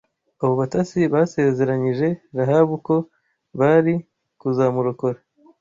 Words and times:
Abo 0.41 0.53
batasi 0.61 0.99
basezeranyije 1.13 2.07
Rahabu 2.37 2.75
ko 2.87 2.95
bari 3.59 3.93
kuzamurokora 4.39 5.19